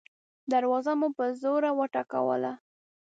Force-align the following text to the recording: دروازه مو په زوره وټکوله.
دروازه 0.51 0.93
مو 0.99 1.07
په 1.17 1.25
زوره 1.41 1.71
وټکوله. 1.79 2.53